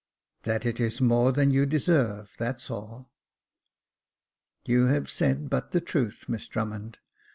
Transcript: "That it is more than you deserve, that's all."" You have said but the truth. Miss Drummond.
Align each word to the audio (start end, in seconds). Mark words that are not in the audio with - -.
"That 0.45 0.65
it 0.65 0.79
is 0.79 0.99
more 0.99 1.31
than 1.31 1.51
you 1.51 1.67
deserve, 1.67 2.31
that's 2.39 2.71
all."" 2.71 3.11
You 4.65 4.87
have 4.87 5.11
said 5.11 5.47
but 5.47 5.73
the 5.73 5.79
truth. 5.81 6.25
Miss 6.27 6.47
Drummond. 6.47 6.97